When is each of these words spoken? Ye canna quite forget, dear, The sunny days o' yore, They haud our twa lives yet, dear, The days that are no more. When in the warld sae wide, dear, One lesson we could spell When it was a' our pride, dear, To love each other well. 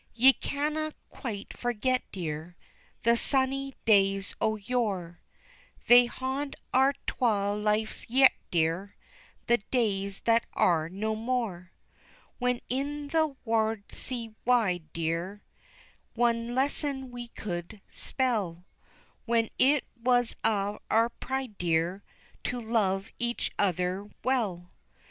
Ye 0.15 0.33
canna 0.33 0.95
quite 1.09 1.55
forget, 1.55 2.01
dear, 2.11 2.57
The 3.03 3.15
sunny 3.15 3.75
days 3.85 4.33
o' 4.41 4.55
yore, 4.55 5.21
They 5.85 6.07
haud 6.07 6.55
our 6.73 6.93
twa 7.05 7.53
lives 7.53 8.07
yet, 8.09 8.33
dear, 8.49 8.95
The 9.45 9.57
days 9.69 10.21
that 10.21 10.47
are 10.53 10.89
no 10.89 11.15
more. 11.15 11.71
When 12.39 12.61
in 12.67 13.09
the 13.09 13.35
warld 13.45 13.83
sae 13.91 14.33
wide, 14.43 14.91
dear, 14.91 15.43
One 16.15 16.55
lesson 16.55 17.11
we 17.11 17.27
could 17.27 17.79
spell 17.91 18.65
When 19.25 19.49
it 19.59 19.83
was 20.01 20.35
a' 20.43 20.79
our 20.89 21.09
pride, 21.09 21.59
dear, 21.59 22.03
To 22.45 22.59
love 22.59 23.11
each 23.19 23.51
other 23.59 24.09
well. 24.23 24.71